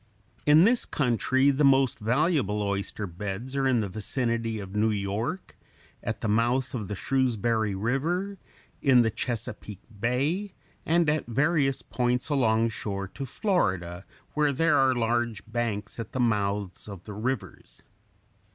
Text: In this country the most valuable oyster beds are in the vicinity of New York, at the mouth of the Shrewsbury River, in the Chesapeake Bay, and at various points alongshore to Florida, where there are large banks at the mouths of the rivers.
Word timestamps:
In 0.47 0.63
this 0.63 0.83
country 0.83 1.51
the 1.51 1.63
most 1.63 1.99
valuable 1.99 2.63
oyster 2.63 3.05
beds 3.05 3.55
are 3.55 3.67
in 3.67 3.81
the 3.81 3.87
vicinity 3.87 4.57
of 4.57 4.75
New 4.75 4.89
York, 4.89 5.55
at 6.01 6.21
the 6.21 6.27
mouth 6.27 6.73
of 6.73 6.87
the 6.87 6.95
Shrewsbury 6.95 7.75
River, 7.75 8.39
in 8.81 9.03
the 9.03 9.11
Chesapeake 9.11 9.83
Bay, 9.99 10.53
and 10.87 11.07
at 11.07 11.27
various 11.27 11.83
points 11.83 12.29
alongshore 12.29 13.09
to 13.09 13.25
Florida, 13.27 14.03
where 14.33 14.51
there 14.51 14.79
are 14.79 14.95
large 14.95 15.43
banks 15.45 15.99
at 15.99 16.13
the 16.13 16.19
mouths 16.19 16.87
of 16.87 17.03
the 17.03 17.13
rivers. 17.13 17.83